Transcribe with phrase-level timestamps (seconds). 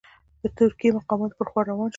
[0.41, 1.89] د ترکي مقاماتو پر خوا روان شو.